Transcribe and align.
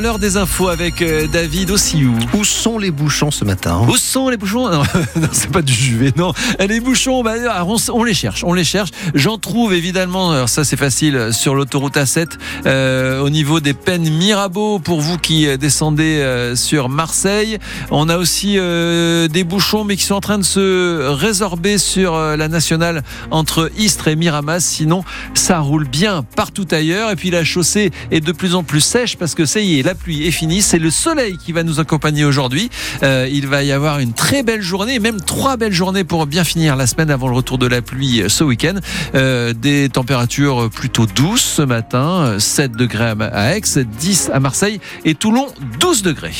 L'heure 0.00 0.18
des 0.18 0.36
infos 0.36 0.68
avec 0.68 1.02
euh, 1.02 1.26
David 1.26 1.70
Ossiou. 1.70 2.14
Où 2.34 2.44
sont 2.44 2.78
les 2.78 2.90
bouchons 2.90 3.30
ce 3.30 3.44
matin 3.44 3.80
Où 3.88 3.96
sont 3.96 4.28
les 4.28 4.36
bouchons 4.36 4.68
Non, 4.70 4.82
non 5.16 5.28
c'est 5.32 5.50
pas 5.50 5.62
du 5.62 5.72
juvet, 5.72 6.12
non. 6.16 6.32
Les 6.58 6.80
bouchons, 6.80 7.22
bah, 7.22 7.34
on, 7.66 7.76
on, 7.92 8.04
les 8.04 8.14
cherche, 8.14 8.44
on 8.44 8.52
les 8.52 8.64
cherche. 8.64 8.90
J'en 9.14 9.38
trouve 9.38 9.72
évidemment, 9.74 10.32
alors 10.32 10.48
ça 10.48 10.64
c'est 10.64 10.76
facile, 10.76 11.30
sur 11.32 11.54
l'autoroute 11.54 11.96
A7, 11.96 12.26
euh, 12.66 13.20
au 13.20 13.30
niveau 13.30 13.60
des 13.60 13.74
peines 13.74 14.08
Mirabeau, 14.10 14.78
pour 14.78 15.00
vous 15.00 15.18
qui 15.18 15.46
descendez 15.58 16.20
euh, 16.20 16.56
sur 16.56 16.88
Marseille. 16.88 17.58
On 17.90 18.08
a 18.08 18.16
aussi 18.16 18.56
euh, 18.58 19.28
des 19.28 19.44
bouchons, 19.44 19.84
mais 19.84 19.96
qui 19.96 20.04
sont 20.04 20.14
en 20.14 20.20
train 20.20 20.38
de 20.38 20.44
se 20.44 21.08
résorber 21.08 21.78
sur 21.78 22.14
euh, 22.14 22.36
la 22.36 22.48
nationale 22.48 23.02
entre 23.30 23.70
Istres 23.76 24.08
et 24.08 24.16
Miramas. 24.16 24.60
Sinon, 24.60 25.04
ça 25.34 25.58
roule 25.60 25.86
bien 25.86 26.24
partout 26.36 26.66
ailleurs. 26.70 27.10
Et 27.10 27.16
puis 27.16 27.30
la 27.30 27.44
chaussée 27.44 27.90
est 28.10 28.20
de 28.20 28.32
plus 28.32 28.54
en 28.54 28.62
plus 28.62 28.80
sèche 28.80 29.16
parce 29.16 29.34
que 29.34 29.44
ça 29.44 29.60
y 29.60 29.78
est, 29.78 29.82
la 29.90 29.96
pluie 29.96 30.24
est 30.24 30.30
finie. 30.30 30.62
C'est 30.62 30.78
le 30.78 30.88
soleil 30.88 31.36
qui 31.36 31.50
va 31.50 31.64
nous 31.64 31.80
accompagner 31.80 32.24
aujourd'hui. 32.24 32.70
Euh, 33.02 33.26
il 33.28 33.48
va 33.48 33.64
y 33.64 33.72
avoir 33.72 33.98
une 33.98 34.12
très 34.12 34.44
belle 34.44 34.62
journée, 34.62 35.00
même 35.00 35.20
trois 35.20 35.56
belles 35.56 35.72
journées 35.72 36.04
pour 36.04 36.26
bien 36.26 36.44
finir 36.44 36.76
la 36.76 36.86
semaine 36.86 37.10
avant 37.10 37.26
le 37.26 37.34
retour 37.34 37.58
de 37.58 37.66
la 37.66 37.82
pluie 37.82 38.22
ce 38.28 38.44
week-end. 38.44 38.76
Euh, 39.16 39.52
des 39.52 39.88
températures 39.88 40.70
plutôt 40.70 41.06
douces 41.06 41.42
ce 41.42 41.62
matin, 41.62 42.36
7 42.38 42.70
degrés 42.70 43.14
à 43.32 43.56
Aix, 43.56 43.62
10 43.62 44.30
à 44.32 44.38
Marseille 44.38 44.80
et 45.04 45.16
Toulon, 45.16 45.48
12 45.80 46.02
degrés. 46.02 46.36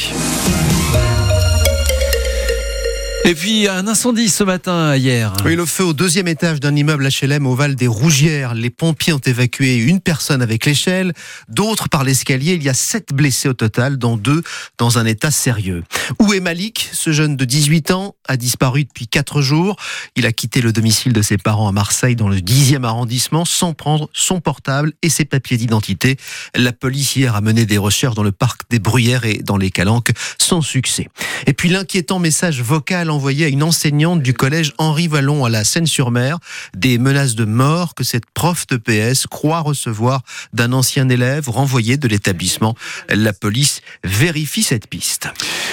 Et 3.25 3.35
puis 3.35 3.69
un 3.69 3.87
incendie 3.87 4.29
ce 4.29 4.43
matin 4.45 4.97
hier. 4.97 5.33
Oui, 5.45 5.55
le 5.55 5.67
feu 5.67 5.85
au 5.85 5.93
deuxième 5.93 6.27
étage 6.27 6.59
d'un 6.59 6.75
immeuble 6.75 7.07
HLM 7.07 7.47
au 7.47 7.55
Val 7.55 7.75
des 7.75 7.87
Rougières. 7.87 8.55
Les 8.55 8.71
pompiers 8.71 9.13
ont 9.13 9.19
évacué 9.19 9.77
une 9.77 10.01
personne 10.01 10.41
avec 10.41 10.65
l'échelle, 10.65 11.13
d'autres 11.49 11.89
par 11.89 12.03
l'escalier. 12.03 12.55
Il 12.55 12.63
y 12.63 12.69
a 12.69 12.75
sept 12.75 13.13
blessés 13.13 13.49
au 13.49 13.53
total, 13.53 13.99
dont 13.99 14.17
deux 14.17 14.43
dans 14.79 14.99
un 14.99 15.05
état 15.05 15.31
sérieux. 15.31 15.85
Où 16.19 16.33
est 16.33 16.41
Malik 16.41 16.89
Ce 16.93 17.13
jeune 17.13 17.37
de 17.37 17.45
18 17.45 17.91
ans? 17.91 18.17
A 18.31 18.37
disparu 18.37 18.85
depuis 18.85 19.09
quatre 19.09 19.43
jours. 19.43 19.77
Il 20.15 20.25
a 20.25 20.33
quitté 20.33 20.61
le 20.61 20.73
domicile 20.73 21.13
de 21.13 21.21
ses 21.21 21.37
parents 21.37 21.69
à 21.69 21.73
Marseille 21.73 22.15
dans 22.15 22.29
le 22.29 22.37
10e 22.37 22.85
arrondissement 22.85 23.45
sans 23.45 23.75
prendre 23.75 24.09
son 24.13 24.41
portable 24.41 24.93
et 25.03 25.09
ses 25.09 25.25
papiers 25.25 25.57
d'identité. 25.57 26.17
La 26.55 26.73
police 26.73 27.17
hier 27.17 27.35
a 27.35 27.41
mené 27.41 27.67
des 27.67 27.77
recherches 27.77 28.15
dans 28.15 28.23
le 28.23 28.31
parc 28.31 28.63
des 28.71 28.79
Bruyères 28.79 29.25
et 29.25 29.39
dans 29.39 29.57
les 29.57 29.71
Calanques 29.73 30.13
sans 30.39 30.63
succès. 30.63 31.09
Et 31.49 31.53
puis 31.55 31.69
l'inquiétant 31.71 32.21
message 32.21 32.63
vocal 32.63 33.11
envoyé 33.11 33.47
à 33.47 33.49
une 33.49 33.65
enseignante 33.65 34.23
du 34.23 34.33
collège 34.33 34.75
Henri 34.79 35.09
Vallon 35.09 35.45
à 35.45 35.49
la 35.49 35.65
Seine-sur-Mer 35.65 36.39
des 36.77 36.99
menaces 36.99 37.35
de 37.35 37.45
mort 37.45 37.97
que 37.97 38.05
cette 38.05 38.27
prof 38.33 38.67
de 38.69 38.77
PS 38.77 39.27
croit 39.27 39.61
recevoir 39.61 40.23
d'un 40.53 40.73
ancien 40.73 41.09
élève 41.09 41.49
renvoyé 41.49 41.97
de 41.97 42.07
l'établissement. 42.07 42.77
La 43.09 43.33
police 43.33 43.81
vérifie 44.05 44.63
cette 44.63 44.87
piste. 44.87 45.29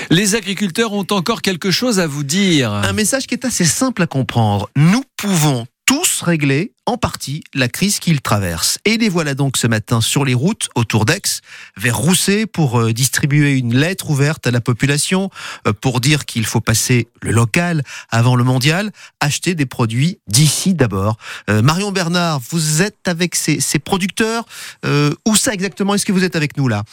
Les 0.09 0.33
agriculteurs 0.33 0.93
ont 0.93 1.05
encore 1.11 1.43
quelque 1.43 1.69
chose 1.69 1.99
à 1.99 2.07
vous 2.07 2.23
dire. 2.23 2.46
Un 2.55 2.93
message 2.93 3.27
qui 3.27 3.33
est 3.33 3.45
assez 3.45 3.65
simple 3.65 4.01
à 4.03 4.07
comprendre. 4.07 4.69
Nous 4.77 5.03
pouvons 5.17 5.67
tous 5.85 6.21
régler 6.21 6.71
en 6.85 6.95
partie 6.95 7.43
la 7.53 7.67
crise 7.67 7.99
qu'ils 7.99 8.21
traversent. 8.21 8.77
Et 8.85 8.97
les 8.97 9.09
voilà 9.09 9.35
donc 9.35 9.57
ce 9.57 9.67
matin 9.67 9.99
sur 9.99 10.23
les 10.23 10.33
routes 10.33 10.69
autour 10.75 11.03
d'Aix, 11.03 11.41
vers 11.75 11.97
Rousset, 11.97 12.45
pour 12.45 12.79
euh, 12.79 12.93
distribuer 12.93 13.57
une 13.57 13.75
lettre 13.75 14.09
ouverte 14.09 14.47
à 14.47 14.51
la 14.51 14.61
population, 14.61 15.29
euh, 15.67 15.73
pour 15.73 15.99
dire 15.99 16.25
qu'il 16.25 16.45
faut 16.45 16.61
passer 16.61 17.09
le 17.21 17.31
local 17.31 17.83
avant 18.09 18.37
le 18.37 18.45
mondial, 18.45 18.91
acheter 19.19 19.53
des 19.53 19.65
produits 19.65 20.19
d'ici 20.27 20.73
d'abord. 20.73 21.17
Euh, 21.49 21.61
Marion 21.61 21.91
Bernard, 21.91 22.39
vous 22.49 22.81
êtes 22.81 23.07
avec 23.07 23.35
ces, 23.35 23.59
ces 23.59 23.79
producteurs. 23.79 24.45
où 24.85 25.35
ça 25.35 25.53
exactement 25.53 25.95
Est-ce 25.95 26.05
que 26.05 26.13
vous 26.13 26.23
êtes 26.23 26.37
avec 26.37 26.55
nous 26.55 26.69
là? 26.69 26.83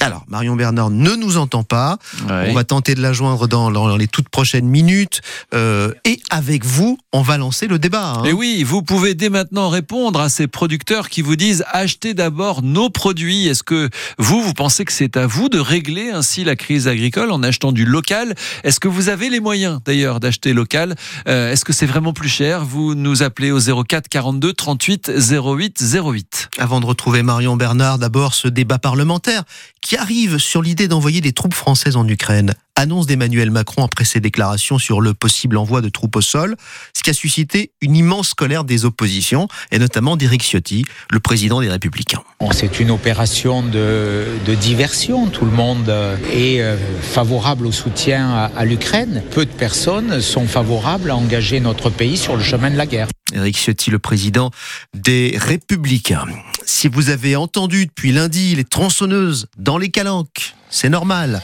Alors, 0.00 0.24
Marion 0.28 0.56
Bernard 0.56 0.90
ne 0.90 1.14
nous 1.14 1.36
entend 1.36 1.62
pas. 1.62 1.98
On 2.28 2.52
va 2.52 2.64
tenter 2.64 2.94
de 2.94 3.02
la 3.02 3.12
joindre 3.12 3.46
dans, 3.46 3.96
les 3.96 4.08
toutes 4.08 4.28
prochaines 4.28 4.66
minutes. 4.66 5.20
Euh, 5.54 5.92
et 6.04 6.20
avec 6.30 6.64
vous, 6.64 6.98
on 7.12 7.22
va 7.22 7.36
lancer 7.36 7.66
le 7.66 7.78
débat. 7.78 8.14
Hein. 8.16 8.24
Et 8.24 8.32
oui, 8.32 8.62
vous 8.62 8.82
pouvez 8.82 9.14
dès 9.14 9.28
maintenant 9.28 9.68
répondre 9.68 10.20
à 10.20 10.28
ces 10.28 10.46
producteurs 10.46 11.08
qui 11.08 11.22
vous 11.22 11.36
disent 11.36 11.64
achetez 11.70 12.14
d'abord 12.14 12.62
nos 12.62 12.88
produits. 12.88 13.46
Est-ce 13.46 13.62
que 13.62 13.90
vous, 14.18 14.42
vous 14.42 14.54
pensez 14.54 14.84
que 14.84 14.92
c'est 14.92 15.16
à 15.16 15.26
vous 15.26 15.48
de 15.48 15.58
régler 15.58 16.10
ainsi 16.10 16.44
la 16.44 16.56
crise 16.56 16.88
agricole 16.88 17.30
en 17.30 17.42
achetant 17.42 17.72
du 17.72 17.84
local? 17.84 18.34
Est-ce 18.64 18.80
que 18.80 18.88
vous 18.88 19.08
avez 19.08 19.28
les 19.28 19.40
moyens 19.40 19.80
d'ailleurs 19.84 20.20
d'acheter 20.20 20.52
local? 20.52 20.94
Euh, 21.28 21.52
Est-ce 21.52 21.64
que 21.64 21.72
c'est 21.72 21.86
vraiment 21.86 22.12
plus 22.12 22.28
cher? 22.28 22.64
Vous 22.64 22.94
nous 22.94 23.22
appelez 23.22 23.50
au 23.50 23.60
04 23.60 24.08
42 24.08 24.52
38 24.52 25.12
08 25.30 25.82
08. 25.94 26.48
Avant 26.58 26.80
de 26.80 26.86
retrouver 26.86 27.22
Marion 27.22 27.56
Bernard, 27.56 27.98
d'abord 27.98 28.34
ce 28.34 28.48
débat 28.48 28.78
parlementaire 28.78 29.44
qui 29.80 29.89
arrive 29.96 30.38
sur 30.38 30.62
l'idée 30.62 30.88
d'envoyer 30.88 31.20
des 31.20 31.32
troupes 31.32 31.54
françaises 31.54 31.96
en 31.96 32.06
Ukraine. 32.06 32.54
Annonce 32.80 33.06
d'Emmanuel 33.06 33.50
Macron 33.50 33.84
après 33.84 34.06
ses 34.06 34.20
déclarations 34.20 34.78
sur 34.78 35.02
le 35.02 35.12
possible 35.12 35.58
envoi 35.58 35.82
de 35.82 35.90
troupes 35.90 36.16
au 36.16 36.22
sol, 36.22 36.56
ce 36.96 37.02
qui 37.02 37.10
a 37.10 37.12
suscité 37.12 37.72
une 37.82 37.94
immense 37.94 38.32
colère 38.32 38.64
des 38.64 38.86
oppositions, 38.86 39.48
et 39.70 39.78
notamment 39.78 40.16
d'Éric 40.16 40.42
Ciotti, 40.42 40.86
le 41.10 41.20
président 41.20 41.60
des 41.60 41.68
Républicains. 41.68 42.22
C'est 42.52 42.80
une 42.80 42.90
opération 42.90 43.62
de, 43.62 44.24
diversion. 44.62 45.26
Tout 45.26 45.44
le 45.44 45.50
monde 45.50 45.94
est 46.32 46.62
euh, 46.62 46.78
favorable 47.02 47.66
au 47.66 47.72
soutien 47.72 48.30
à, 48.30 48.50
à 48.56 48.64
l'Ukraine. 48.64 49.24
Peu 49.30 49.44
de 49.44 49.50
personnes 49.50 50.22
sont 50.22 50.46
favorables 50.46 51.10
à 51.10 51.16
engager 51.16 51.60
notre 51.60 51.90
pays 51.90 52.16
sur 52.16 52.34
le 52.34 52.42
chemin 52.42 52.70
de 52.70 52.78
la 52.78 52.86
guerre. 52.86 53.08
Éric 53.34 53.58
Ciotti, 53.58 53.90
le 53.90 53.98
président 53.98 54.50
des 54.94 55.36
Républicains. 55.38 56.24
Si 56.64 56.88
vous 56.88 57.10
avez 57.10 57.36
entendu 57.36 57.84
depuis 57.84 58.10
lundi 58.10 58.54
les 58.54 58.64
tronçonneuses 58.64 59.48
dans 59.58 59.76
les 59.76 59.90
calanques, 59.90 60.54
c'est 60.70 60.88
normal. 60.88 61.42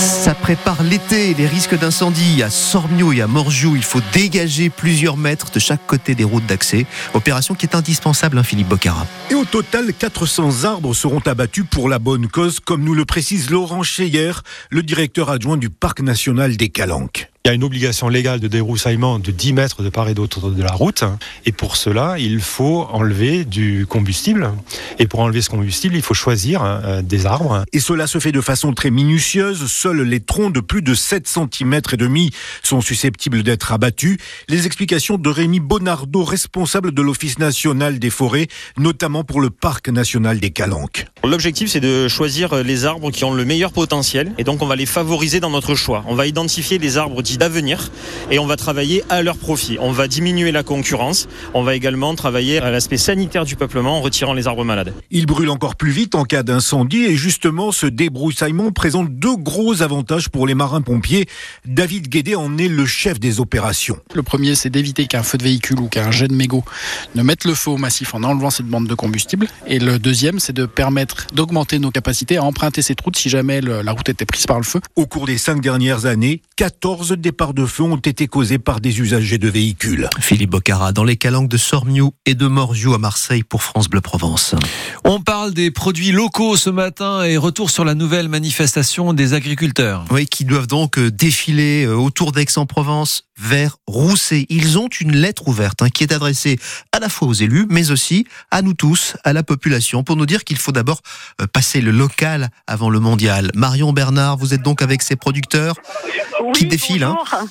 Ça 0.00 0.34
prépare 0.34 0.82
l'été, 0.82 1.34
les 1.34 1.46
risques 1.46 1.78
d'incendie. 1.78 2.42
À 2.42 2.48
Sormio 2.48 3.12
et 3.12 3.20
à 3.20 3.26
Morgiou, 3.26 3.76
il 3.76 3.82
faut 3.82 4.00
dégager 4.14 4.70
plusieurs 4.70 5.18
mètres 5.18 5.50
de 5.50 5.60
chaque 5.60 5.86
côté 5.86 6.14
des 6.14 6.24
routes 6.24 6.46
d'accès. 6.46 6.86
Opération 7.12 7.54
qui 7.54 7.66
est 7.66 7.74
indispensable, 7.74 8.38
hein, 8.38 8.42
Philippe 8.42 8.68
Bocara. 8.68 9.06
Et 9.30 9.34
au 9.34 9.44
total, 9.44 9.92
400 9.92 10.64
arbres 10.64 10.94
seront 10.94 11.20
abattus 11.26 11.66
pour 11.70 11.90
la 11.90 11.98
bonne 11.98 12.28
cause, 12.28 12.60
comme 12.60 12.82
nous 12.82 12.94
le 12.94 13.04
précise 13.04 13.50
Laurent 13.50 13.82
Cheyer, 13.82 14.32
le 14.70 14.82
directeur 14.82 15.28
adjoint 15.28 15.58
du 15.58 15.68
Parc 15.68 16.00
national 16.00 16.56
des 16.56 16.70
Calanques. 16.70 17.30
Il 17.46 17.48
y 17.48 17.50
a 17.52 17.54
une 17.54 17.64
obligation 17.64 18.10
légale 18.10 18.38
de 18.38 18.48
débroussaillement 18.48 19.18
de 19.18 19.30
10 19.30 19.54
mètres 19.54 19.82
de 19.82 19.88
part 19.88 20.10
et 20.10 20.14
d'autre 20.14 20.50
de 20.50 20.62
la 20.62 20.72
route. 20.72 21.04
Et 21.46 21.52
pour 21.52 21.76
cela, 21.76 22.16
il 22.18 22.38
faut 22.42 22.86
enlever 22.92 23.46
du 23.46 23.86
combustible. 23.88 24.50
Et 24.98 25.06
pour 25.06 25.20
enlever 25.20 25.40
ce 25.40 25.48
combustible, 25.48 25.96
il 25.96 26.02
faut 26.02 26.12
choisir 26.12 26.62
euh, 26.62 27.00
des 27.00 27.24
arbres. 27.24 27.64
Et 27.72 27.80
cela 27.80 28.06
se 28.06 28.18
fait 28.18 28.30
de 28.30 28.42
façon 28.42 28.74
très 28.74 28.90
minutieuse. 28.90 29.72
Seuls 29.72 30.02
les 30.02 30.20
troncs 30.20 30.52
de 30.52 30.60
plus 30.60 30.82
de 30.82 30.92
7 30.92 31.26
cm 31.26 31.80
et 31.90 31.96
demi 31.96 32.30
sont 32.62 32.82
susceptibles 32.82 33.42
d'être 33.42 33.72
abattus. 33.72 34.18
Les 34.50 34.66
explications 34.66 35.16
de 35.16 35.30
Rémi 35.30 35.60
Bonardo, 35.60 36.22
responsable 36.24 36.92
de 36.92 37.00
l'Office 37.00 37.38
national 37.38 37.98
des 37.98 38.10
forêts, 38.10 38.48
notamment 38.76 39.24
pour 39.24 39.40
le 39.40 39.48
Parc 39.48 39.88
national 39.88 40.40
des 40.40 40.50
Calanques. 40.50 41.06
L'objectif, 41.24 41.70
c'est 41.70 41.80
de 41.80 42.06
choisir 42.06 42.62
les 42.62 42.84
arbres 42.84 43.10
qui 43.10 43.24
ont 43.24 43.32
le 43.32 43.46
meilleur 43.46 43.72
potentiel. 43.72 44.34
Et 44.36 44.44
donc, 44.44 44.60
on 44.60 44.66
va 44.66 44.76
les 44.76 44.84
favoriser 44.84 45.40
dans 45.40 45.48
notre 45.48 45.74
choix. 45.74 46.04
On 46.06 46.14
va 46.14 46.26
identifier 46.26 46.76
les 46.76 46.98
arbres 46.98 47.22
d'avenir 47.38 47.90
et 48.30 48.38
on 48.38 48.46
va 48.46 48.56
travailler 48.56 49.02
à 49.08 49.22
leur 49.22 49.36
profit. 49.36 49.78
On 49.80 49.92
va 49.92 50.08
diminuer 50.08 50.52
la 50.52 50.62
concurrence. 50.62 51.28
On 51.54 51.62
va 51.62 51.74
également 51.74 52.14
travailler 52.14 52.58
à 52.58 52.70
l'aspect 52.70 52.96
sanitaire 52.96 53.44
du 53.44 53.56
peuplement 53.56 53.98
en 53.98 54.00
retirant 54.00 54.34
les 54.34 54.46
arbres 54.46 54.64
malades. 54.64 54.92
Il 55.10 55.26
brûle 55.26 55.50
encore 55.50 55.76
plus 55.76 55.90
vite 55.90 56.14
en 56.14 56.24
cas 56.24 56.42
d'incendie 56.42 57.04
et 57.04 57.16
justement 57.16 57.72
ce 57.72 57.86
débroussaillement 57.86 58.72
présente 58.72 59.08
deux 59.10 59.36
gros 59.36 59.82
avantages 59.82 60.28
pour 60.28 60.46
les 60.46 60.54
marins-pompiers. 60.54 61.26
David 61.66 62.08
Guédé 62.08 62.34
en 62.34 62.58
est 62.58 62.68
le 62.68 62.86
chef 62.86 63.20
des 63.20 63.40
opérations. 63.40 63.98
Le 64.14 64.22
premier, 64.22 64.54
c'est 64.54 64.70
d'éviter 64.70 65.06
qu'un 65.06 65.22
feu 65.22 65.38
de 65.38 65.44
véhicule 65.44 65.80
ou 65.80 65.88
qu'un 65.88 66.10
jet 66.10 66.28
de 66.28 66.34
mégot 66.34 66.64
ne 67.14 67.22
mette 67.22 67.44
le 67.44 67.54
feu 67.54 67.70
au 67.70 67.76
massif 67.76 68.14
en 68.14 68.22
enlevant 68.22 68.50
cette 68.50 68.66
bande 68.66 68.86
de 68.86 68.94
combustible. 68.94 69.48
Et 69.66 69.78
le 69.78 69.98
deuxième, 69.98 70.40
c'est 70.40 70.52
de 70.52 70.66
permettre 70.66 71.26
d'augmenter 71.34 71.78
nos 71.78 71.90
capacités 71.90 72.36
à 72.36 72.44
emprunter 72.44 72.82
cette 72.82 73.00
route 73.00 73.16
si 73.16 73.28
jamais 73.28 73.60
la 73.60 73.92
route 73.92 74.08
était 74.08 74.24
prise 74.24 74.46
par 74.46 74.58
le 74.58 74.64
feu. 74.64 74.80
Au 74.96 75.06
cours 75.06 75.26
des 75.26 75.38
cinq 75.38 75.60
dernières 75.60 76.06
années, 76.06 76.42
14 76.56 77.12
départs 77.20 77.54
de 77.54 77.66
feu 77.66 77.84
ont 77.84 77.96
été 77.96 78.26
causés 78.26 78.58
par 78.58 78.80
des 78.80 79.00
usagers 79.00 79.38
de 79.38 79.48
véhicules. 79.48 80.08
Philippe 80.18 80.50
Bocara, 80.50 80.92
dans 80.92 81.04
les 81.04 81.16
calanques 81.16 81.48
de 81.48 81.56
Sormiou 81.56 82.12
et 82.26 82.34
de 82.34 82.46
Morgiou 82.46 82.94
à 82.94 82.98
Marseille 82.98 83.42
pour 83.42 83.62
France 83.62 83.88
Bleu 83.88 84.00
Provence. 84.00 84.54
On 85.04 85.20
parle 85.20 85.54
des 85.54 85.70
produits 85.70 86.12
locaux 86.12 86.56
ce 86.56 86.70
matin 86.70 87.22
et 87.22 87.36
retour 87.36 87.70
sur 87.70 87.84
la 87.84 87.94
nouvelle 87.94 88.28
manifestation 88.28 89.12
des 89.12 89.34
agriculteurs. 89.34 90.04
Oui, 90.10 90.26
qui 90.26 90.44
doivent 90.44 90.66
donc 90.66 90.98
euh, 90.98 91.10
défiler 91.10 91.84
euh, 91.84 91.94
autour 91.94 92.32
d'Aix-en-Provence 92.32 93.24
vers 93.38 93.76
Rousset. 93.86 94.46
Ils 94.48 94.78
ont 94.78 94.88
une 95.00 95.16
lettre 95.16 95.48
ouverte 95.48 95.82
hein, 95.82 95.88
qui 95.88 96.04
est 96.04 96.12
adressée 96.12 96.58
à 96.92 96.98
la 96.98 97.08
fois 97.08 97.28
aux 97.28 97.32
élus, 97.32 97.66
mais 97.70 97.90
aussi 97.90 98.26
à 98.50 98.62
nous 98.62 98.74
tous, 98.74 99.16
à 99.24 99.32
la 99.32 99.42
population, 99.42 100.02
pour 100.02 100.16
nous 100.16 100.26
dire 100.26 100.44
qu'il 100.44 100.58
faut 100.58 100.72
d'abord 100.72 101.00
euh, 101.40 101.46
passer 101.46 101.80
le 101.80 101.90
local 101.90 102.50
avant 102.66 102.90
le 102.90 103.00
mondial. 103.00 103.50
Marion 103.54 103.92
Bernard, 103.92 104.36
vous 104.36 104.54
êtes 104.54 104.62
donc 104.62 104.82
avec 104.82 105.02
ces 105.02 105.16
producteurs 105.16 105.76
qui 106.54 106.66
défilent. 106.66 107.08
Hein 107.10 107.48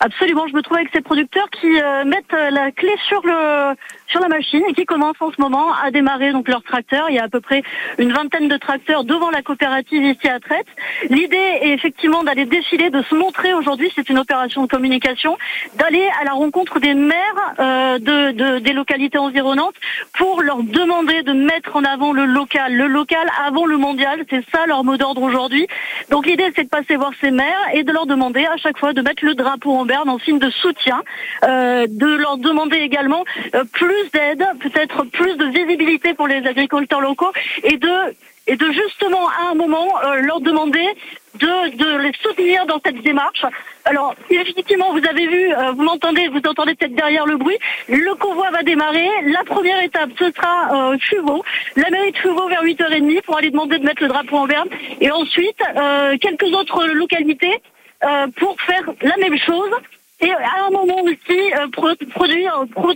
Absolument, 0.00 0.46
je 0.46 0.54
me 0.54 0.60
trouve 0.62 0.76
avec 0.76 0.90
ces 0.92 1.00
producteurs 1.00 1.48
qui 1.50 1.80
euh, 1.80 2.04
mettent 2.04 2.34
euh, 2.34 2.50
la 2.50 2.70
clé 2.70 2.92
sur 3.08 3.22
le 3.24 3.74
sur 4.08 4.20
la 4.20 4.28
machine 4.28 4.62
et 4.68 4.74
qui 4.74 4.84
commencent 4.84 5.20
en 5.20 5.32
ce 5.32 5.40
moment 5.40 5.72
à 5.74 5.90
démarrer 5.90 6.32
donc 6.32 6.48
leur 6.48 6.62
tracteur. 6.62 7.06
Il 7.08 7.16
y 7.16 7.18
a 7.18 7.24
à 7.24 7.28
peu 7.28 7.40
près 7.40 7.62
une 7.98 8.12
vingtaine 8.12 8.48
de 8.48 8.56
tracteurs 8.56 9.04
devant 9.04 9.30
la 9.30 9.42
coopérative 9.42 10.04
ici 10.04 10.28
à 10.28 10.38
Traite. 10.38 10.66
L'idée 11.10 11.36
est 11.36 11.70
effectivement 11.70 12.22
d'aller 12.22 12.44
défiler, 12.44 12.90
de 12.90 13.02
se 13.02 13.14
montrer 13.14 13.54
aujourd'hui, 13.54 13.90
c'est 13.94 14.08
une 14.08 14.18
opération 14.18 14.62
de 14.62 14.68
communication, 14.68 15.36
d'aller 15.76 16.06
à 16.20 16.24
la 16.24 16.32
rencontre 16.32 16.78
des 16.78 16.94
maires 16.94 17.54
euh, 17.58 17.98
de, 17.98 18.32
de, 18.32 18.58
des 18.58 18.72
localités 18.72 19.18
environnantes 19.18 19.74
pour 20.12 20.42
leur 20.42 20.62
demander 20.62 21.22
de 21.22 21.32
mettre 21.32 21.74
en 21.74 21.84
avant 21.84 22.12
le 22.12 22.26
local, 22.26 22.74
le 22.74 22.86
local 22.86 23.26
avant 23.46 23.66
le 23.66 23.76
mondial. 23.78 24.24
C'est 24.30 24.44
ça 24.52 24.66
leur 24.66 24.84
mot 24.84 24.96
d'ordre 24.96 25.22
aujourd'hui. 25.22 25.66
Donc 26.10 26.26
l'idée 26.26 26.52
c'est 26.54 26.64
de 26.64 26.68
passer 26.68 26.96
voir 26.96 27.12
ces 27.20 27.30
maires 27.30 27.70
et 27.72 27.82
de 27.82 27.92
leur 27.92 28.06
demander 28.06 28.44
à 28.44 28.56
chaque 28.56 28.78
fois 28.78 28.92
de 28.92 29.00
mettre 29.00 29.24
le 29.24 29.34
drapeau 29.34 29.72
en 29.72 29.85
Berne 29.86 30.08
en 30.08 30.18
signe 30.18 30.38
de 30.38 30.50
soutien, 30.50 31.02
euh, 31.44 31.86
de 31.88 32.06
leur 32.06 32.36
demander 32.36 32.78
également 32.78 33.24
euh, 33.54 33.64
plus 33.72 34.10
d'aide, 34.12 34.44
peut-être 34.60 35.04
plus 35.04 35.36
de 35.36 35.46
visibilité 35.46 36.14
pour 36.14 36.26
les 36.26 36.46
agriculteurs 36.46 37.00
locaux 37.00 37.32
et 37.62 37.76
de 37.76 38.14
et 38.48 38.54
de 38.54 38.70
justement 38.70 39.28
à 39.28 39.50
un 39.50 39.54
moment 39.54 39.88
euh, 40.04 40.20
leur 40.20 40.40
demander 40.40 40.86
de, 41.34 41.76
de 41.76 41.98
les 41.98 42.12
soutenir 42.22 42.64
dans 42.66 42.80
cette 42.84 43.02
démarche. 43.02 43.44
Alors 43.84 44.14
effectivement, 44.30 44.92
vous 44.92 45.04
avez 45.04 45.26
vu, 45.26 45.52
vous 45.74 45.82
m'entendez, 45.82 46.28
vous 46.28 46.38
entendez 46.38 46.74
peut-être 46.76 46.94
derrière 46.94 47.26
le 47.26 47.36
bruit. 47.36 47.58
Le 47.88 48.14
convoi 48.14 48.50
va 48.50 48.62
démarrer. 48.62 49.08
La 49.24 49.42
première 49.44 49.82
étape, 49.82 50.10
ce 50.18 50.30
sera 50.30 50.92
euh, 50.92 50.98
Fuveau, 50.98 51.44
la 51.74 51.90
mairie 51.90 52.12
de 52.12 52.18
Fuveau 52.18 52.48
vers 52.48 52.62
8h30 52.62 53.22
pour 53.22 53.36
aller 53.36 53.50
demander 53.50 53.78
de 53.78 53.84
mettre 53.84 54.02
le 54.02 54.08
drapeau 54.08 54.36
en 54.36 54.46
berne. 54.46 54.68
Et 55.00 55.10
ensuite, 55.10 55.60
quelques 56.20 56.54
autres 56.54 56.86
localités 56.86 57.60
euh, 58.04 58.26
pour 58.36 58.56
faire 58.60 58.82
la 59.02 59.16
même 59.16 59.38
chose. 59.38 59.70
Et 60.20 60.30
à 60.30 60.66
un 60.66 60.70
moment 60.70 61.02
aussi, 61.02 61.52
euh, 61.52 61.68
pro 61.72 61.88
produire, 62.10 62.64
pro 62.72 62.92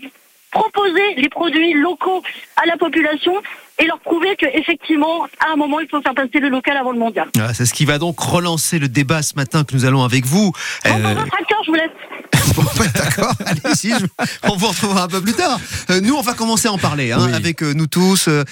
proposer 0.51 1.15
les 1.17 1.29
produits 1.29 1.75
locaux 1.75 2.23
à 2.57 2.67
la 2.67 2.77
population 2.77 3.35
et 3.79 3.87
leur 3.87 4.01
prouver 4.01 4.37
qu'effectivement, 4.37 5.25
à 5.39 5.53
un 5.53 5.57
moment, 5.57 5.81
il 5.81 5.89
faut 5.89 6.03
faire 6.03 6.15
passer 6.15 6.41
le 6.41 6.49
local 6.49 6.77
avant 6.77 6.93
le 6.93 6.99
mondial. 6.99 7.29
Ah, 7.39 7.55
c'est 7.55 7.67
ce 7.67 7.73
qui 7.73 7.85
va 7.85 7.99
donc 7.99 8.19
relancer 8.19 8.79
le 8.79 8.89
débat 8.89 9.23
ce 9.23 9.35
matin 9.37 9.65
que 9.65 9.75
nous 9.75 9.85
allons 9.85 10.03
avec 10.03 10.27
vous. 10.27 10.53
Euh... 10.87 10.91
Bon, 10.91 11.27
tracteur, 11.27 11.63
je 11.65 11.71
vous 11.71 11.77
laisse. 11.77 11.91
Bon, 12.55 12.63
bah, 12.77 12.87
d'accord, 12.95 13.35
allez-y, 13.45 13.91
je... 13.91 14.07
on 14.49 14.57
vous 14.57 14.69
retrouvera 14.69 15.05
un 15.05 15.09
peu 15.09 15.21
plus 15.21 15.33
tard. 15.33 15.61
Euh, 15.91 16.01
nous, 16.01 16.15
on 16.15 16.23
va 16.23 16.35
commencer 16.35 16.69
à 16.69 16.73
en 16.73 16.79
parler 16.79 17.13
hein, 17.13 17.19
oui. 17.27 17.33
avec 17.33 17.63
euh, 17.63 17.73
nous 17.75 17.87
tous. 17.87 18.29
Euh, 18.29 18.45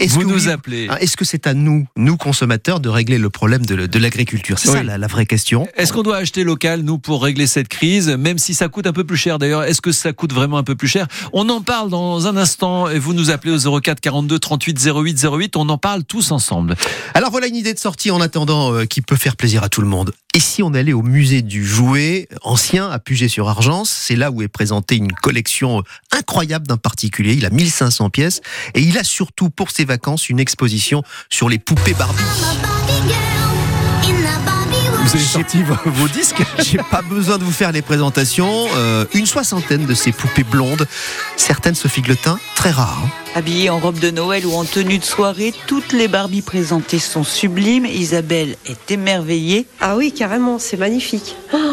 est-ce 0.00 0.14
vous 0.14 0.20
que 0.20 0.26
nous 0.26 0.46
oui, 0.46 0.50
appelez. 0.50 0.88
Hein, 0.88 0.96
est-ce 1.00 1.16
que 1.16 1.24
c'est 1.24 1.46
à 1.46 1.54
nous, 1.54 1.86
nous 1.96 2.16
consommateurs, 2.16 2.80
de 2.80 2.88
régler 2.88 3.18
le 3.18 3.30
problème 3.30 3.64
de, 3.64 3.86
de 3.86 3.98
l'agriculture? 3.98 4.58
C'est 4.58 4.68
oui. 4.70 4.76
ça 4.78 4.82
la, 4.82 4.98
la, 4.98 5.06
vraie 5.06 5.26
question. 5.26 5.66
Est-ce 5.76 5.92
qu'on 5.92 6.02
doit 6.02 6.16
acheter 6.16 6.44
local, 6.44 6.82
nous, 6.82 6.98
pour 6.98 7.22
régler 7.22 7.46
cette 7.46 7.68
crise, 7.68 8.08
même 8.08 8.38
si 8.38 8.54
ça 8.54 8.68
coûte 8.68 8.86
un 8.86 8.92
peu 8.92 9.04
plus 9.04 9.16
cher 9.16 9.38
D'ailleurs, 9.38 9.64
est-ce 9.64 9.80
que 9.80 9.92
ça 9.92 10.12
coûte 10.12 10.32
vraiment 10.32 10.58
un 10.58 10.64
peu 10.64 10.74
plus 10.74 10.88
cher? 10.88 11.06
On 11.32 11.48
en 11.48 11.60
parle 11.60 11.90
dans 11.90 12.26
un 12.26 12.36
instant 12.36 12.88
et 12.88 12.98
vous 12.98 13.14
nous 13.14 13.30
appelez 13.30 13.66
au 13.66 13.80
04 13.80 14.00
42 14.00 14.38
38 14.38 14.78
08 14.86 15.26
08. 15.32 15.56
On 15.56 15.68
en 15.68 15.78
parle 15.78 16.04
tous 16.04 16.32
ensemble. 16.32 16.76
Alors 17.14 17.30
voilà 17.30 17.46
une 17.46 17.56
idée 17.56 17.74
de 17.74 17.78
sortie 17.78 18.10
en 18.10 18.20
attendant 18.20 18.84
qui 18.86 19.02
peut 19.02 19.16
faire 19.16 19.36
plaisir 19.36 19.62
à 19.62 19.68
tout 19.68 19.80
le 19.80 19.86
monde. 19.86 20.12
Et 20.34 20.40
si 20.40 20.62
on 20.62 20.74
allait 20.74 20.92
au 20.92 21.02
musée 21.02 21.42
du 21.42 21.66
jouet 21.66 22.28
ancien 22.42 22.88
à 22.88 23.00
Puget-sur-Argence, 23.20 23.90
c'est 23.90 24.16
là 24.16 24.30
où 24.30 24.40
est 24.40 24.48
présentée 24.48 24.96
une 24.96 25.12
collection 25.12 25.82
incroyable 26.10 26.66
d'un 26.66 26.78
particulier. 26.78 27.34
Il 27.34 27.44
a 27.44 27.50
1500 27.50 28.08
pièces 28.08 28.40
et 28.72 28.80
il 28.80 28.96
a 28.96 29.04
surtout 29.04 29.50
pour 29.50 29.70
ses 29.70 29.84
vacances 29.84 30.30
une 30.30 30.40
exposition 30.40 31.02
sur 31.28 31.50
les 31.50 31.58
poupées 31.58 31.92
Barbie. 31.92 32.22
Vous 35.02 35.16
avez 35.16 35.24
sorti 35.24 35.62
vos, 35.62 35.74
vos 35.84 36.08
disques? 36.08 36.42
J'ai 36.60 36.78
pas 36.78 37.02
besoin 37.02 37.36
de 37.36 37.44
vous 37.44 37.52
faire 37.52 37.72
les 37.72 37.82
présentations. 37.82 38.68
Euh, 38.76 39.04
une 39.12 39.26
soixantaine 39.26 39.84
de 39.84 39.92
ces 39.92 40.12
poupées 40.12 40.44
blondes, 40.44 40.86
certaines 41.36 41.74
Sophie 41.74 42.00
Gletin, 42.00 42.38
très 42.54 42.70
rares. 42.70 43.02
Hein. 43.04 43.10
Habillées 43.34 43.68
en 43.68 43.80
robe 43.80 43.98
de 43.98 44.10
Noël 44.10 44.46
ou 44.46 44.54
en 44.54 44.64
tenue 44.64 44.98
de 44.98 45.04
soirée, 45.04 45.52
toutes 45.66 45.92
les 45.92 46.08
Barbies 46.08 46.40
présentées 46.40 46.98
sont 46.98 47.24
sublimes. 47.24 47.84
Isabelle 47.84 48.56
est 48.64 48.90
émerveillée. 48.90 49.66
Ah 49.78 49.96
oui, 49.98 50.10
carrément, 50.10 50.58
c'est 50.58 50.78
magnifique. 50.78 51.36
Oh 51.52 51.69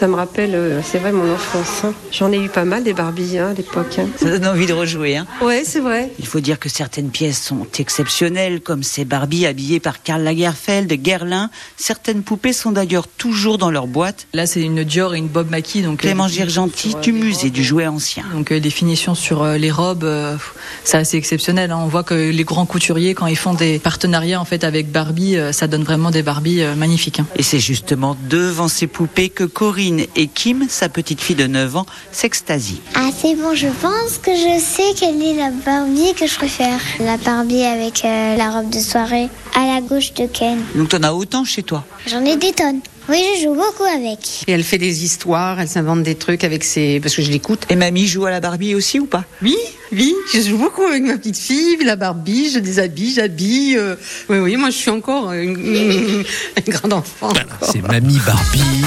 ça 0.00 0.08
me 0.08 0.14
rappelle, 0.14 0.54
euh, 0.54 0.80
c'est 0.82 0.96
vrai, 0.96 1.12
mon 1.12 1.30
enfance. 1.30 1.84
Hein. 1.84 1.92
J'en 2.10 2.32
ai 2.32 2.38
eu 2.42 2.48
pas 2.48 2.64
mal 2.64 2.82
des 2.82 2.94
Barbies 2.94 3.36
hein, 3.36 3.50
à 3.50 3.52
l'époque. 3.52 3.98
Hein. 3.98 4.06
Ça 4.16 4.30
donne 4.30 4.46
envie 4.46 4.64
de 4.64 4.72
rejouer. 4.72 5.18
Hein. 5.18 5.26
Ouais, 5.42 5.62
c'est 5.62 5.80
vrai. 5.80 6.10
Il 6.18 6.26
faut 6.26 6.40
dire 6.40 6.58
que 6.58 6.70
certaines 6.70 7.10
pièces 7.10 7.42
sont 7.42 7.66
exceptionnelles, 7.78 8.62
comme 8.62 8.82
ces 8.82 9.04
Barbies 9.04 9.44
habillées 9.44 9.78
par 9.78 10.02
Karl 10.02 10.22
Lagerfeld, 10.22 10.90
Guerlain. 10.90 11.50
Certaines 11.76 12.22
poupées 12.22 12.54
sont 12.54 12.72
d'ailleurs 12.72 13.08
toujours 13.08 13.58
dans 13.58 13.70
leur 13.70 13.86
boîte. 13.86 14.26
Là, 14.32 14.46
c'est 14.46 14.62
une 14.62 14.84
Dior 14.84 15.14
et 15.14 15.18
une 15.18 15.28
Bob 15.28 15.50
Mackie. 15.50 15.82
Donc 15.82 15.98
Clément 15.98 16.28
Girgenti 16.28 16.96
du 17.02 17.12
musée 17.12 17.50
du 17.50 17.62
jouet 17.62 17.86
ancien. 17.86 18.24
Donc 18.32 18.52
euh, 18.52 18.58
des 18.58 18.70
finitions 18.70 19.14
sur 19.14 19.42
euh, 19.42 19.58
les 19.58 19.70
robes, 19.70 20.04
euh, 20.04 20.36
c'est 20.84 20.96
assez 20.96 21.18
exceptionnel. 21.18 21.72
Hein. 21.72 21.78
On 21.82 21.88
voit 21.88 22.04
que 22.04 22.14
les 22.14 22.44
grands 22.44 22.66
couturiers, 22.66 23.14
quand 23.14 23.26
ils 23.26 23.36
font 23.36 23.52
des 23.54 23.78
partenariats 23.78 24.40
en 24.40 24.44
fait 24.44 24.64
avec 24.64 24.90
Barbie, 24.90 25.36
euh, 25.36 25.52
ça 25.52 25.66
donne 25.66 25.84
vraiment 25.84 26.10
des 26.10 26.22
Barbies 26.22 26.62
euh, 26.62 26.74
magnifiques. 26.74 27.20
Hein. 27.20 27.26
Et 27.36 27.42
c'est 27.42 27.60
justement 27.60 28.16
devant 28.28 28.68
ces 28.68 28.86
poupées 28.86 29.28
que 29.28 29.44
Corinne 29.44 29.89
et 30.16 30.26
Kim, 30.28 30.66
sa 30.68 30.88
petite 30.88 31.20
fille 31.20 31.36
de 31.36 31.46
9 31.46 31.76
ans, 31.76 31.86
s'extasient. 32.12 32.80
Ah 32.94 33.10
c'est 33.16 33.34
bon, 33.34 33.54
je 33.54 33.68
pense 33.68 34.18
que 34.22 34.30
je 34.30 34.60
sais 34.60 34.94
quelle 34.98 35.22
est 35.22 35.34
la 35.34 35.50
Barbie 35.50 36.14
que 36.14 36.26
je 36.26 36.34
préfère. 36.36 36.78
La 37.00 37.16
Barbie 37.16 37.62
avec 37.62 38.04
euh, 38.04 38.36
la 38.36 38.50
robe 38.50 38.70
de 38.70 38.78
soirée 38.78 39.28
à 39.54 39.66
la 39.66 39.80
gauche 39.80 40.14
de 40.14 40.26
Ken. 40.26 40.58
Donc 40.74 40.90
t'en 40.90 41.02
as 41.02 41.12
autant 41.12 41.44
chez 41.44 41.62
toi? 41.62 41.84
J'en 42.06 42.24
ai 42.24 42.36
des 42.36 42.52
tonnes. 42.52 42.80
Oui, 43.08 43.24
je 43.36 43.44
joue 43.44 43.54
beaucoup 43.54 43.82
avec. 43.82 44.44
Et 44.46 44.52
elle 44.52 44.62
fait 44.62 44.78
des 44.78 45.04
histoires, 45.04 45.58
elle 45.58 45.68
s'invente 45.68 46.04
des 46.04 46.14
trucs 46.14 46.44
avec 46.44 46.62
ses... 46.62 47.00
Parce 47.00 47.16
que 47.16 47.22
je 47.22 47.30
l'écoute. 47.30 47.66
Et 47.68 47.74
mamie 47.74 48.06
joue 48.06 48.24
à 48.26 48.30
la 48.30 48.38
Barbie 48.38 48.76
aussi 48.76 49.00
ou 49.00 49.06
pas? 49.06 49.24
Oui, 49.42 49.56
oui, 49.90 50.14
je 50.32 50.40
joue 50.40 50.58
beaucoup 50.58 50.84
avec 50.84 51.02
ma 51.02 51.16
petite 51.16 51.38
fille, 51.38 51.76
la 51.84 51.96
Barbie, 51.96 52.50
je 52.54 52.60
déshabille, 52.60 53.12
j'habille. 53.14 53.76
Euh... 53.76 53.96
Oui, 54.28 54.38
oui, 54.38 54.56
moi 54.56 54.70
je 54.70 54.76
suis 54.76 54.90
encore 54.90 55.32
une, 55.32 55.58
une, 55.58 56.24
une 56.66 56.72
grande 56.72 56.92
enfant. 56.92 57.30
Voilà, 57.30 57.46
c'est 57.62 57.82
Mamie 57.82 58.20
Barbie 58.24 58.84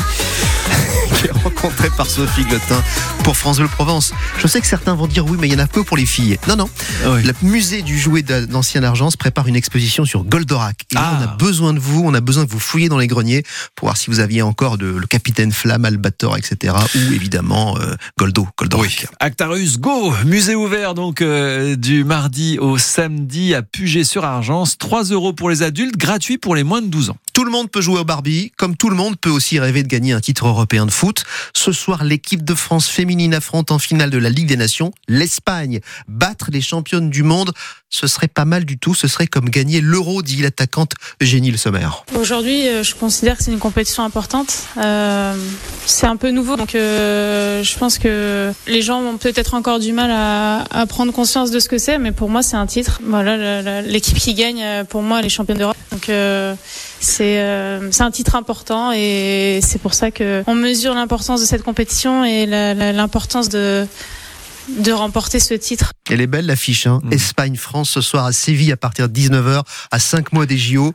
qui 1.19 1.27
est 1.27 1.31
rencontrée 1.31 1.89
par 1.95 2.07
Sophie 2.07 2.43
Glotin 2.45 2.81
pour 3.23 3.38
France 3.38 3.57
Bleu 3.57 3.67
Provence. 3.67 4.13
Je 4.39 4.47
sais 4.47 4.62
que 4.62 4.67
certains 4.67 4.95
vont 4.95 5.07
dire 5.07 5.25
oui, 5.25 5.38
mais 5.39 5.47
il 5.47 5.53
y 5.53 5.55
en 5.55 5.59
a 5.63 5.67
peu 5.67 5.83
pour 5.83 5.97
les 5.97 6.05
filles. 6.05 6.38
Non, 6.47 6.55
non. 6.55 6.69
Oui. 7.07 7.23
Le 7.23 7.33
musée 7.41 7.81
du 7.81 7.97
jouet 8.00 8.21
d'Ancien 8.21 8.83
Argence 8.83 9.15
prépare 9.15 9.47
une 9.47 9.55
exposition 9.55 10.05
sur 10.05 10.23
Goldorak. 10.23 10.85
Et 10.91 10.95
là, 10.95 11.01
Ah. 11.03 11.17
on 11.19 11.23
a 11.23 11.27
besoin 11.35 11.73
de 11.73 11.79
vous, 11.79 12.03
on 12.05 12.13
a 12.13 12.21
besoin 12.21 12.45
que 12.45 12.51
vous 12.51 12.59
fouillez 12.59 12.89
dans 12.89 12.97
les 12.97 13.07
greniers 13.07 13.43
pour 13.75 13.88
voir 13.88 13.97
si 13.97 14.09
vous 14.09 14.19
aviez 14.19 14.41
encore 14.41 14.77
de, 14.77 14.88
le 14.88 15.07
capitaine 15.07 15.51
Flamme, 15.51 15.85
Albator, 15.85 16.38
etc. 16.38 16.73
Ou 16.95 17.13
évidemment 17.13 17.77
euh, 17.79 17.95
Goldo, 18.17 18.47
Goldorak. 18.57 19.07
Actarus 19.19 19.79
Go, 19.79 20.13
musée 20.25 20.55
ouvert 20.55 20.93
donc 20.93 21.21
euh, 21.21 21.75
du 21.75 22.03
mardi 22.03 22.57
au 22.59 22.77
samedi 22.77 23.53
à 23.55 23.62
Puget-sur-Argence. 23.62 24.77
3 24.77 25.03
euros 25.05 25.33
pour 25.33 25.50
les 25.50 25.63
adultes, 25.63 25.97
gratuit 25.97 26.38
pour 26.38 26.55
les 26.55 26.63
moins 26.63 26.81
de 26.81 26.88
12 26.88 27.09
ans. 27.12 27.17
Tout 27.34 27.46
le 27.46 27.52
monde 27.52 27.72
peut 27.72 27.82
jouer 27.82 28.00
au 28.00 28.04
Barbie, 28.04 28.52
comme 28.58 28.78
tout 28.78 28.92
le 28.92 28.96
monde 28.96 29.18
peut 29.20 29.32
aussi 29.32 29.60
rêver 29.60 29.82
de 29.82 29.88
gagner 29.88 30.13
un 30.13 30.20
titre 30.20 30.48
européen 30.48 30.86
de 30.86 30.92
foot. 30.92 31.24
Ce 31.56 31.72
soir, 31.72 32.04
l'équipe 32.04 32.44
de 32.44 32.54
France 32.54 32.88
féminine 32.88 33.34
affronte 33.34 33.72
en 33.72 33.80
finale 33.80 34.12
de 34.12 34.20
la 34.20 34.30
Ligue 34.30 34.48
des 34.48 34.56
Nations 34.56 34.92
l'Espagne. 35.08 35.80
Battre 36.08 36.50
les 36.52 36.62
championnes 36.62 37.10
du 37.10 37.24
monde, 37.24 37.52
ce 37.90 38.06
serait 38.06 38.28
pas 38.28 38.46
mal 38.46 38.66
du 38.66 38.78
tout. 38.78 38.94
Ce 38.94 39.08
serait 39.08 39.25
comme 39.25 39.50
gagner 39.50 39.82
l'euro, 39.82 40.22
dit 40.22 40.44
l'attaquante 40.44 40.92
Eugénie 41.24 41.50
Le 41.50 41.58
Sommer. 41.58 41.88
Aujourd'hui, 42.16 42.68
euh, 42.68 42.84
je 42.84 42.94
considère 42.94 43.38
que 43.38 43.44
c'est 43.44 43.52
une 43.52 43.60
compétition 43.60 44.04
importante. 44.04 44.54
Euh, 44.78 45.36
c'est 45.86 46.06
un 46.06 46.18
peu 46.18 46.30
nouveau, 46.30 46.56
donc 46.56 46.75
euh, 46.75 47.63
je 47.63 47.78
pense 47.78 47.98
que 47.98 48.52
les 48.68 48.82
gens 48.82 49.02
ont 49.02 49.18
peut-être 49.18 49.54
encore 49.56 49.80
du 49.80 49.92
mal 49.92 50.12
à, 50.12 50.63
à, 50.72 50.86
prendre 50.86 51.12
conscience 51.12 51.52
de 51.52 51.60
ce 51.60 51.68
que 51.68 51.78
c'est, 51.78 51.98
mais 51.98 52.12
pour 52.12 52.30
moi, 52.30 52.44
c'est 52.44 52.58
un 52.58 52.68
titre. 52.68 53.02
Voilà, 53.04 53.82
l'équipe 53.82 54.18
qui 54.18 54.34
gagne, 54.34 54.62
euh, 54.63 54.84
pour 54.84 55.02
moi, 55.02 55.20
elle 55.20 55.25
est 55.25 55.30
championne 55.30 55.58
d'Europe. 55.58 55.78
Donc 55.93 56.09
euh, 56.09 56.55
c'est 57.00 57.39
euh, 57.39 57.91
un 58.00 58.12
titre 58.12 58.35
important 58.35 58.91
et 58.91 59.59
c'est 59.62 59.79
pour 59.79 59.93
ça 59.93 60.09
que 60.09 60.43
on 60.47 60.55
mesure 60.55 60.95
l'importance 60.95 61.39
de 61.39 61.45
cette 61.45 61.62
compétition 61.62 62.25
et 62.25 62.47
l'importance 62.47 63.47
de 63.50 63.85
de 64.69 64.91
remporter 64.91 65.39
ce 65.39 65.53
titre. 65.53 65.91
Elle 66.09 66.21
est 66.21 66.27
belle 66.27 66.45
l'affiche, 66.45 66.88
hein 66.88 67.01
Mm. 67.03 67.13
Espagne-France 67.13 67.89
ce 67.89 68.01
soir 68.01 68.25
à 68.25 68.31
Séville 68.31 68.71
à 68.71 68.77
partir 68.77 69.09
de 69.09 69.13
19h, 69.13 69.63
à 69.91 70.00
5 70.00 70.31
mois 70.33 70.45
des 70.45 70.57
JO. 70.57 70.93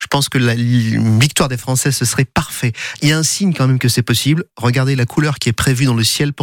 Je 0.00 0.06
pense 0.06 0.28
que 0.28 0.38
la 0.38 0.54
victoire 0.54 1.48
des 1.48 1.56
Français, 1.56 1.92
ce 1.92 2.04
serait 2.04 2.24
parfait. 2.24 2.72
Il 3.02 3.08
y 3.08 3.12
a 3.12 3.18
un 3.18 3.22
signe 3.22 3.52
quand 3.52 3.66
même 3.66 3.78
que 3.78 3.88
c'est 3.88 4.02
possible. 4.02 4.44
Regardez 4.56 4.96
la 4.96 5.06
couleur 5.06 5.38
qui 5.38 5.48
est 5.48 5.52
prévue 5.52 5.84
dans 5.84 5.94
le 5.94 6.04
ciel 6.04 6.32
pour 6.32 6.38